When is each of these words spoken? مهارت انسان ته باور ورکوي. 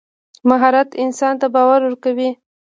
مهارت 0.49 0.89
انسان 1.03 1.33
ته 1.41 1.47
باور 1.53 1.79
ورکوي. 1.83 2.29